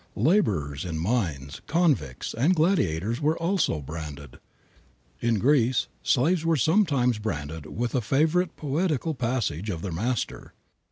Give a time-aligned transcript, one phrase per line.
[0.15, 4.39] Laborers in mines, convicts, and gladiators were also branded.
[5.19, 10.55] In Greece slaves were sometimes branded with a favorite poetical passage of their master.